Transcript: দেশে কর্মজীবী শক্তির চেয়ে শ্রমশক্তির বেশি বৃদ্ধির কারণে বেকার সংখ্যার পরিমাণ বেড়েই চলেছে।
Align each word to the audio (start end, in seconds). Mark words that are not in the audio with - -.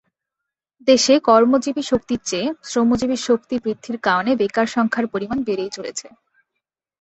দেশে 0.87 1.13
কর্মজীবী 1.27 1.83
শক্তির 1.91 2.21
চেয়ে 2.25 2.47
শ্রমশক্তির 2.63 3.09
বেশি 3.13 3.63
বৃদ্ধির 3.65 3.97
কারণে 4.07 4.31
বেকার 4.41 4.67
সংখ্যার 4.67 5.05
পরিমাণ 5.07 5.37
বেড়েই 5.47 5.71
চলেছে। 5.71 6.07